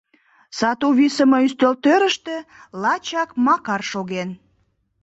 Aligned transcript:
Сату 0.57 0.87
висыме 0.97 1.37
ӱстелтӧрыштӧ 1.47 2.35
лачак 2.81 3.29
Макар 3.45 3.81
шоген. 3.91 4.29